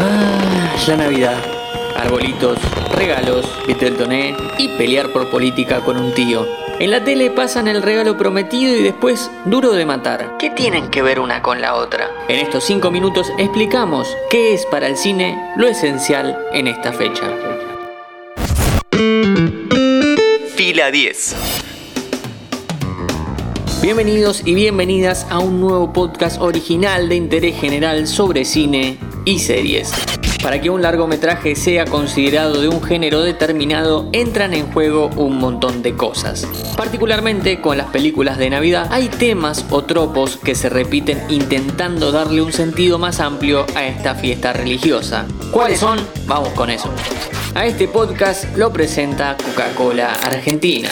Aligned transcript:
Ah, 0.00 0.76
la 0.86 0.96
Navidad. 0.96 1.36
Arbolitos, 1.96 2.56
regalos, 2.94 3.44
Viteltoné 3.66 4.36
y 4.56 4.68
pelear 4.78 5.12
por 5.12 5.28
política 5.28 5.80
con 5.80 5.96
un 5.96 6.14
tío. 6.14 6.46
En 6.78 6.92
la 6.92 7.02
tele 7.02 7.32
pasan 7.32 7.66
el 7.66 7.82
regalo 7.82 8.16
prometido 8.16 8.76
y 8.76 8.84
después 8.84 9.28
duro 9.46 9.72
de 9.72 9.84
matar. 9.86 10.36
¿Qué 10.38 10.50
tienen 10.50 10.90
que 10.90 11.02
ver 11.02 11.18
una 11.18 11.42
con 11.42 11.60
la 11.60 11.74
otra? 11.74 12.08
En 12.28 12.38
estos 12.38 12.62
5 12.62 12.92
minutos 12.92 13.32
explicamos 13.38 14.16
qué 14.30 14.54
es 14.54 14.66
para 14.66 14.86
el 14.86 14.96
cine 14.96 15.52
lo 15.56 15.66
esencial 15.66 16.38
en 16.52 16.68
esta 16.68 16.92
fecha. 16.92 17.24
Fila 20.54 20.92
10. 20.92 21.34
Bienvenidos 23.82 24.42
y 24.44 24.54
bienvenidas 24.54 25.26
a 25.28 25.40
un 25.40 25.60
nuevo 25.60 25.92
podcast 25.92 26.40
original 26.40 27.08
de 27.08 27.16
interés 27.16 27.60
general 27.60 28.06
sobre 28.06 28.44
cine 28.44 29.07
y 29.28 29.38
series. 29.38 29.92
Para 30.42 30.60
que 30.60 30.70
un 30.70 30.80
largometraje 30.80 31.54
sea 31.54 31.84
considerado 31.84 32.60
de 32.60 32.68
un 32.68 32.82
género 32.82 33.22
determinado, 33.22 34.08
entran 34.12 34.54
en 34.54 34.72
juego 34.72 35.10
un 35.16 35.36
montón 35.36 35.82
de 35.82 35.94
cosas. 35.94 36.46
Particularmente 36.76 37.60
con 37.60 37.76
las 37.76 37.88
películas 37.88 38.38
de 38.38 38.48
Navidad, 38.48 38.88
hay 38.90 39.08
temas 39.08 39.66
o 39.70 39.84
tropos 39.84 40.38
que 40.38 40.54
se 40.54 40.70
repiten 40.70 41.20
intentando 41.28 42.10
darle 42.10 42.40
un 42.40 42.52
sentido 42.52 42.98
más 42.98 43.20
amplio 43.20 43.66
a 43.74 43.86
esta 43.86 44.14
fiesta 44.14 44.54
religiosa. 44.54 45.26
¿Cuáles 45.50 45.80
son? 45.80 45.98
Vamos 46.26 46.50
con 46.50 46.70
eso. 46.70 46.90
A 47.54 47.66
este 47.66 47.86
podcast 47.86 48.56
lo 48.56 48.72
presenta 48.72 49.36
Coca-Cola 49.36 50.12
Argentina. 50.12 50.88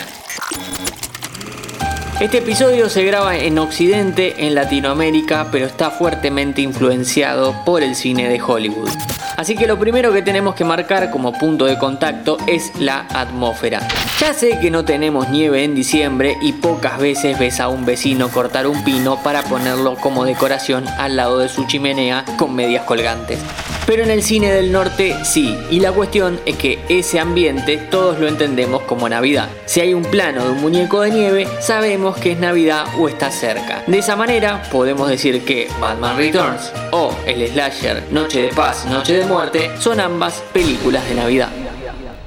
Este 2.18 2.38
episodio 2.38 2.88
se 2.88 3.04
graba 3.04 3.36
en 3.36 3.58
Occidente, 3.58 4.46
en 4.46 4.54
Latinoamérica, 4.54 5.48
pero 5.52 5.66
está 5.66 5.90
fuertemente 5.90 6.62
influenciado 6.62 7.54
por 7.66 7.82
el 7.82 7.94
cine 7.94 8.26
de 8.30 8.40
Hollywood. 8.40 8.88
Así 9.36 9.54
que 9.54 9.66
lo 9.66 9.78
primero 9.78 10.14
que 10.14 10.22
tenemos 10.22 10.54
que 10.54 10.64
marcar 10.64 11.10
como 11.10 11.34
punto 11.34 11.66
de 11.66 11.76
contacto 11.76 12.38
es 12.46 12.72
la 12.80 13.06
atmósfera. 13.12 13.86
Ya 14.18 14.32
sé 14.32 14.58
que 14.62 14.70
no 14.70 14.86
tenemos 14.86 15.28
nieve 15.28 15.62
en 15.62 15.74
diciembre 15.74 16.38
y 16.40 16.54
pocas 16.54 16.98
veces 16.98 17.38
ves 17.38 17.60
a 17.60 17.68
un 17.68 17.84
vecino 17.84 18.30
cortar 18.30 18.66
un 18.66 18.82
pino 18.82 19.22
para 19.22 19.42
ponerlo 19.42 19.96
como 19.96 20.24
decoración 20.24 20.88
al 20.98 21.16
lado 21.16 21.40
de 21.40 21.50
su 21.50 21.66
chimenea 21.66 22.24
con 22.38 22.54
medias 22.54 22.84
colgantes. 22.84 23.40
Pero 23.86 24.02
en 24.02 24.10
el 24.10 24.24
cine 24.24 24.52
del 24.52 24.72
norte 24.72 25.14
sí, 25.24 25.56
y 25.70 25.78
la 25.78 25.92
cuestión 25.92 26.40
es 26.44 26.56
que 26.56 26.80
ese 26.88 27.20
ambiente 27.20 27.76
todos 27.76 28.18
lo 28.18 28.26
entendemos 28.26 28.82
como 28.82 29.08
Navidad. 29.08 29.48
Si 29.64 29.80
hay 29.80 29.94
un 29.94 30.02
plano 30.02 30.44
de 30.44 30.50
un 30.50 30.60
muñeco 30.60 31.02
de 31.02 31.12
nieve, 31.12 31.46
sabemos 31.60 32.16
que 32.16 32.32
es 32.32 32.38
Navidad 32.40 32.86
o 32.98 33.08
está 33.08 33.30
cerca. 33.30 33.84
De 33.86 33.98
esa 33.98 34.16
manera 34.16 34.62
podemos 34.72 35.08
decir 35.08 35.44
que 35.44 35.68
Batman 35.80 36.16
Returns 36.16 36.72
o 36.90 37.14
el 37.26 37.46
slasher 37.46 38.02
Noche 38.10 38.42
de 38.42 38.48
Paz, 38.48 38.86
Noche 38.86 39.18
de 39.18 39.24
Muerte 39.24 39.70
son 39.78 40.00
ambas 40.00 40.42
películas 40.52 41.08
de 41.08 41.14
Navidad. 41.14 41.50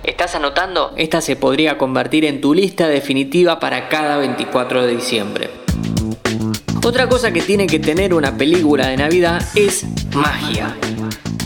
¿Estás 0.04 0.36
anotando? 0.36 0.94
Esta 0.96 1.20
se 1.20 1.36
podría 1.36 1.78
convertir 1.78 2.24
en 2.24 2.40
tu 2.40 2.54
lista 2.54 2.88
definitiva 2.88 3.60
para 3.60 3.90
cada 3.90 4.18
24 4.18 4.86
de 4.86 4.96
diciembre. 4.96 5.50
Otra 6.86 7.10
cosa 7.10 7.32
que 7.32 7.42
tiene 7.42 7.68
que 7.68 7.80
tener 7.80 8.14
una 8.14 8.36
película 8.38 8.88
de 8.88 8.98
Navidad 8.98 9.42
es 9.56 9.86
magia. 10.16 10.76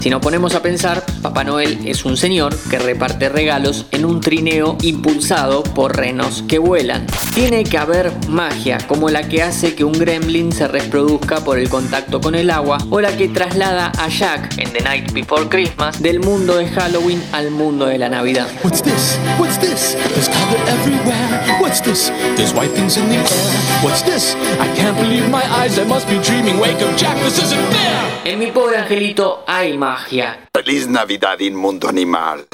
Si 0.03 0.09
nos 0.09 0.19
ponemos 0.19 0.53
a 0.53 0.61
pensar, 0.61 1.02
Papá 1.33 1.45
Noel 1.45 1.79
es 1.87 2.05
un 2.05 2.15
señor 2.15 2.55
que 2.69 2.77
reparte 2.77 3.27
regalos 3.27 3.87
en 3.89 4.05
un 4.05 4.21
trineo 4.21 4.77
impulsado 4.83 5.63
por 5.63 5.97
renos 5.97 6.43
que 6.47 6.59
vuelan. 6.59 7.07
Tiene 7.33 7.63
que 7.63 7.79
haber 7.79 8.11
magia, 8.27 8.77
como 8.87 9.09
la 9.09 9.27
que 9.27 9.41
hace 9.41 9.73
que 9.73 9.83
un 9.83 9.93
gremlin 9.93 10.51
se 10.51 10.67
reproduzca 10.67 11.37
por 11.37 11.57
el 11.57 11.69
contacto 11.69 12.21
con 12.21 12.35
el 12.35 12.51
agua, 12.51 12.77
o 12.91 13.01
la 13.01 13.17
que 13.17 13.29
traslada 13.29 13.91
a 13.97 14.09
Jack 14.09 14.59
en 14.59 14.71
The 14.73 14.81
Night 14.81 15.11
Before 15.11 15.49
Christmas 15.49 15.99
del 16.03 16.19
mundo 16.19 16.57
de 16.57 16.67
Halloween 16.67 17.23
al 17.31 17.49
mundo 17.49 17.87
de 17.87 17.97
la 17.97 18.09
Navidad. 18.09 18.47
What's 18.63 18.83
this? 18.83 19.17
What's 19.39 19.57
this? 19.57 19.97
There's 20.13 20.29
color 20.29 20.59
everywhere. 20.67 21.59
What's 21.59 21.81
this? 21.81 22.11
There's 22.35 22.53
white 22.53 22.75
things 22.75 22.95
in 22.95 23.09
the 23.09 23.15
air. 23.15 23.81
What's 23.81 24.03
this? 24.03 24.35
I 24.59 24.67
can't 24.75 24.95
believe 24.99 25.27
my 25.31 25.41
eyes. 25.59 25.79
I 25.79 25.85
must 25.85 26.07
be 26.07 26.19
dreaming. 26.19 26.59
Wake 26.59 26.79
up, 26.83 26.95
Jack. 26.95 27.17
This 27.23 27.41
isn't 27.41 27.73
fair. 27.73 28.21
En 28.25 28.37
mi 28.37 28.51
pobre 28.51 28.77
angelito 28.77 29.43
hay 29.47 29.75
magia. 29.75 30.37
Feliz 30.65 30.87
Navidad, 30.87 31.41
inmundo 31.41 31.89
animal. 31.89 32.47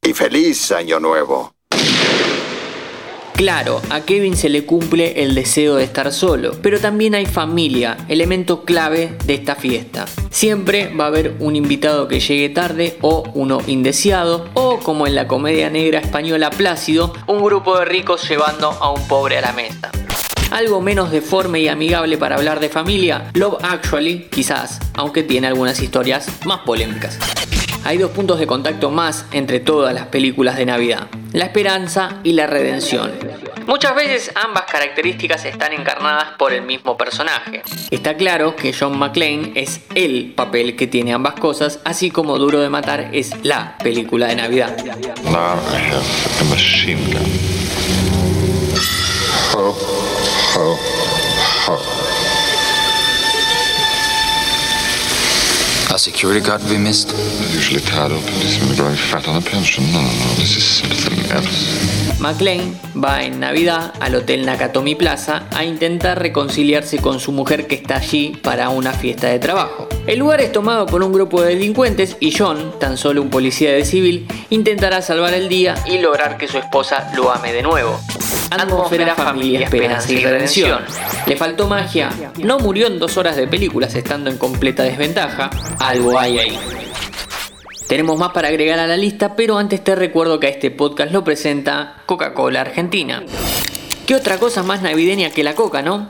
Y 0.00 0.12
feliz 0.12 0.70
Año 0.70 1.00
Nuevo. 1.00 1.54
Claro, 3.34 3.82
a 3.90 4.02
Kevin 4.02 4.36
se 4.36 4.48
le 4.48 4.64
cumple 4.64 5.24
el 5.24 5.34
deseo 5.34 5.74
de 5.74 5.82
estar 5.82 6.12
solo, 6.12 6.52
pero 6.62 6.78
también 6.78 7.16
hay 7.16 7.26
familia, 7.26 7.96
elemento 8.06 8.64
clave 8.64 9.16
de 9.24 9.34
esta 9.34 9.56
fiesta. 9.56 10.06
Siempre 10.30 10.94
va 10.94 11.06
a 11.06 11.08
haber 11.08 11.34
un 11.40 11.56
invitado 11.56 12.06
que 12.06 12.20
llegue 12.20 12.50
tarde 12.50 12.96
o 13.00 13.24
uno 13.34 13.60
indeseado 13.66 14.48
o 14.54 14.78
como 14.78 15.08
en 15.08 15.16
la 15.16 15.26
comedia 15.26 15.68
negra 15.68 15.98
española 15.98 16.50
Plácido, 16.50 17.12
un 17.26 17.42
grupo 17.42 17.76
de 17.76 17.86
ricos 17.86 18.28
llevando 18.28 18.70
a 18.70 18.92
un 18.92 19.08
pobre 19.08 19.38
a 19.38 19.40
la 19.40 19.52
mesa. 19.52 19.90
Algo 20.50 20.80
menos 20.80 21.12
deforme 21.12 21.60
y 21.60 21.68
amigable 21.68 22.18
para 22.18 22.34
hablar 22.34 22.58
de 22.58 22.68
familia, 22.68 23.30
Love 23.34 23.62
Actually, 23.62 24.28
quizás, 24.30 24.80
aunque 24.94 25.22
tiene 25.22 25.46
algunas 25.46 25.80
historias 25.80 26.28
más 26.44 26.60
polémicas. 26.60 27.18
Hay 27.84 27.98
dos 27.98 28.10
puntos 28.10 28.40
de 28.40 28.48
contacto 28.48 28.90
más 28.90 29.26
entre 29.30 29.60
todas 29.60 29.94
las 29.94 30.06
películas 30.06 30.56
de 30.56 30.66
Navidad, 30.66 31.06
la 31.32 31.44
esperanza 31.44 32.18
y 32.24 32.32
la 32.32 32.48
redención. 32.48 33.12
Muchas 33.66 33.94
veces 33.94 34.32
ambas 34.34 34.64
características 34.64 35.44
están 35.44 35.72
encarnadas 35.72 36.32
por 36.36 36.52
el 36.52 36.62
mismo 36.62 36.96
personaje. 36.96 37.62
Está 37.92 38.16
claro 38.16 38.56
que 38.56 38.72
John 38.72 38.98
McClane 38.98 39.52
es 39.54 39.82
el 39.94 40.32
papel 40.34 40.74
que 40.74 40.88
tiene 40.88 41.12
ambas 41.12 41.34
cosas, 41.34 41.78
así 41.84 42.10
como 42.10 42.38
Duro 42.38 42.60
de 42.60 42.68
Matar 42.68 43.10
es 43.12 43.32
la 43.44 43.78
película 43.78 44.26
de 44.26 44.34
Navidad. 44.34 44.76
Ho, 50.56 50.76
security 56.00 56.40
guard 56.40 56.62
we 56.70 56.78
missed? 56.78 57.12
Usually 57.52 57.80
tied 57.80 58.10
up, 58.10 58.22
he's 58.40 58.58
been 58.58 58.74
growing 58.74 58.96
fat 58.96 59.28
on 59.28 59.36
a 59.36 59.40
pension. 59.40 59.84
No, 59.92 60.00
no, 60.00 60.08
no, 60.08 60.34
this 60.36 60.56
is 60.56 60.64
something 60.64 61.18
else. 61.30 61.90
McClane 62.20 62.74
va 62.94 63.22
en 63.22 63.40
Navidad 63.40 63.92
al 64.00 64.14
Hotel 64.14 64.44
Nakatomi 64.44 64.94
Plaza 64.94 65.46
a 65.52 65.64
intentar 65.64 66.18
reconciliarse 66.18 66.98
con 66.98 67.20
su 67.20 67.32
mujer 67.32 67.66
que 67.66 67.74
está 67.74 67.96
allí 67.96 68.38
para 68.42 68.70
una 68.70 68.92
fiesta 68.92 69.28
de 69.28 69.38
trabajo. 69.38 69.88
El 70.06 70.18
lugar 70.18 70.40
es 70.40 70.52
tomado 70.52 70.86
por 70.86 71.02
un 71.02 71.12
grupo 71.12 71.42
de 71.42 71.54
delincuentes 71.54 72.16
y 72.20 72.32
John, 72.36 72.74
tan 72.78 72.96
solo 72.96 73.22
un 73.22 73.30
policía 73.30 73.72
de 73.72 73.84
civil, 73.84 74.26
intentará 74.50 75.02
salvar 75.02 75.34
el 75.34 75.48
día 75.48 75.74
y 75.86 75.98
lograr 75.98 76.36
que 76.36 76.48
su 76.48 76.58
esposa 76.58 77.10
lo 77.14 77.30
ame 77.30 77.52
de 77.52 77.62
nuevo. 77.62 78.00
Atmósfera, 78.50 79.14
familia, 79.14 79.64
esperanza 79.64 80.12
y 80.12 80.24
redención. 80.24 80.80
Le 81.26 81.36
faltó 81.36 81.68
magia. 81.68 82.10
No 82.38 82.58
murió 82.58 82.88
en 82.88 82.98
dos 82.98 83.16
horas 83.16 83.36
de 83.36 83.46
películas 83.46 83.94
estando 83.94 84.28
en 84.28 84.38
completa 84.38 84.82
desventaja. 84.82 85.50
Algo 85.78 86.18
hay 86.18 86.38
ahí. 86.38 86.58
Tenemos 87.86 88.18
más 88.18 88.30
para 88.30 88.48
agregar 88.48 88.78
a 88.78 88.86
la 88.86 88.96
lista, 88.96 89.34
pero 89.34 89.58
antes 89.58 89.82
te 89.82 89.94
recuerdo 89.94 90.38
que 90.38 90.46
a 90.46 90.50
este 90.50 90.70
podcast 90.70 91.12
lo 91.12 91.24
presenta 91.24 92.02
Coca-Cola 92.06 92.60
Argentina. 92.60 93.22
¿Qué 94.06 94.14
otra 94.14 94.38
cosa 94.38 94.62
más 94.62 94.82
navideña 94.82 95.30
que 95.30 95.44
la 95.44 95.54
coca, 95.54 95.82
no? 95.82 96.06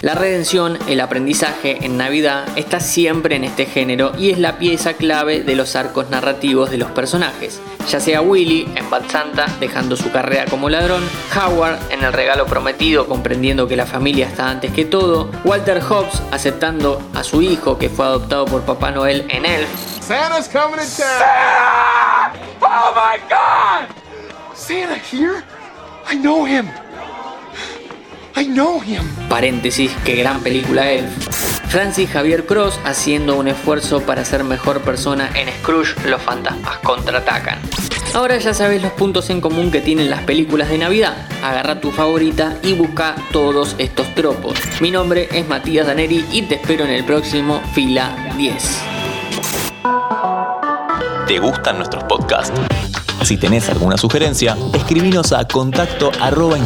La 0.00 0.14
redención, 0.14 0.78
el 0.86 1.00
aprendizaje 1.00 1.84
en 1.84 1.96
Navidad 1.96 2.46
está 2.54 2.78
siempre 2.78 3.34
en 3.34 3.42
este 3.42 3.66
género 3.66 4.12
y 4.16 4.30
es 4.30 4.38
la 4.38 4.56
pieza 4.56 4.92
clave 4.92 5.42
de 5.42 5.56
los 5.56 5.74
arcos 5.74 6.08
narrativos 6.08 6.70
de 6.70 6.78
los 6.78 6.92
personajes. 6.92 7.60
Ya 7.90 7.98
sea 7.98 8.20
Willy 8.20 8.70
en 8.76 8.88
Bad 8.90 9.10
Santa 9.10 9.46
dejando 9.58 9.96
su 9.96 10.12
carrera 10.12 10.44
como 10.44 10.70
ladrón, 10.70 11.02
Howard 11.34 11.80
en 11.90 12.04
El 12.04 12.12
regalo 12.12 12.46
prometido 12.46 13.08
comprendiendo 13.08 13.66
que 13.66 13.74
la 13.74 13.86
familia 13.86 14.28
está 14.28 14.48
antes 14.48 14.72
que 14.72 14.84
todo, 14.84 15.32
Walter 15.42 15.82
Hobbs 15.82 16.22
aceptando 16.30 17.02
a 17.14 17.24
su 17.24 17.42
hijo 17.42 17.76
que 17.76 17.88
fue 17.88 18.06
adoptado 18.06 18.44
por 18.44 18.62
Papá 18.62 18.92
Noel 18.92 19.26
en 19.30 19.44
Elf, 19.44 19.68
Santa's 20.00 20.48
coming 20.48 20.78
to 20.78 21.02
town. 21.02 22.38
Oh 22.60 22.94
my 22.94 23.18
God! 23.28 23.88
Santa 24.54 24.94
here? 24.94 25.42
I 26.08 26.14
know 26.14 26.46
him. 26.46 26.68
I 28.38 28.46
know 28.46 28.80
him. 28.80 29.02
paréntesis, 29.28 29.90
qué 30.04 30.14
gran 30.14 30.40
película 30.40 30.92
Elf. 30.92 31.10
Francis 31.68 32.08
Javier 32.08 32.46
Cross 32.46 32.78
haciendo 32.84 33.36
un 33.36 33.48
esfuerzo 33.48 34.00
para 34.02 34.24
ser 34.24 34.44
mejor 34.44 34.80
persona 34.82 35.28
en 35.34 35.48
Scrooge, 35.58 35.96
los 36.06 36.22
fantasmas 36.22 36.78
contraatacan. 36.78 37.58
Ahora 38.14 38.38
ya 38.38 38.54
sabes 38.54 38.80
los 38.80 38.92
puntos 38.92 39.28
en 39.30 39.40
común 39.40 39.72
que 39.72 39.80
tienen 39.80 40.08
las 40.08 40.22
películas 40.22 40.68
de 40.68 40.78
Navidad. 40.78 41.26
Agarra 41.42 41.80
tu 41.80 41.90
favorita 41.90 42.56
y 42.62 42.74
busca 42.74 43.16
todos 43.32 43.74
estos 43.78 44.14
tropos. 44.14 44.56
Mi 44.80 44.92
nombre 44.92 45.28
es 45.32 45.48
Matías 45.48 45.88
Daneri 45.88 46.24
y 46.30 46.42
te 46.42 46.54
espero 46.54 46.84
en 46.84 46.90
el 46.90 47.04
próximo 47.04 47.60
Fila 47.74 48.32
10. 48.36 48.78
¿Te 51.26 51.38
gustan 51.40 51.78
nuestros 51.78 52.04
podcasts? 52.04 52.52
Si 53.22 53.36
tenés 53.36 53.68
alguna 53.68 53.96
sugerencia, 53.96 54.56
escribinos 54.74 55.32
a 55.32 55.46
contacto 55.46 56.10
arroba. 56.20 56.56